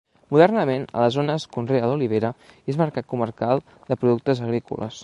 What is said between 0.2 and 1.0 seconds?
Modernament